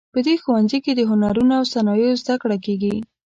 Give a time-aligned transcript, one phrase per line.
[0.13, 2.95] په دې ښوونځي کې د هنرونو او صنایعو زده کړه کیږي